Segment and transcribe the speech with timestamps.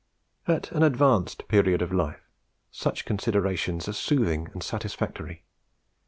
[0.47, 2.27] "At an advanced period of life,
[2.71, 5.43] such considerations are soothing and satisfactory.